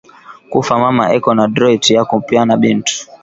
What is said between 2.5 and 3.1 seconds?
bintu